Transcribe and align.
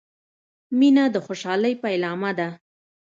•مینه 0.79 1.03
د 1.13 1.15
خوشحالۍ 1.25 1.73
پیلامه 1.83 2.31
ده. 2.39 2.49